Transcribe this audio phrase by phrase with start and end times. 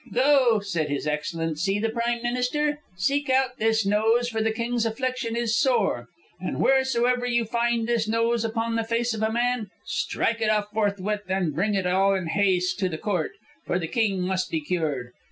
[0.11, 2.79] "'Go,' said His Excellency the Prime Minister.
[2.97, 6.07] 'Seek out this nose, for the King's affliction is sore.
[6.39, 10.71] And wheresoever you find this nose upon the face of a man, strike it off
[10.73, 13.33] forthright and bring it in all haste to the Court,
[13.67, 15.11] for the King must be cured.